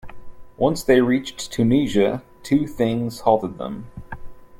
Once 0.57 0.83
they 0.83 0.99
reached 0.99 1.51
Tunisia 1.51 2.23
two 2.41 2.65
things 2.65 3.19
halted 3.19 3.59
them. 3.59 3.85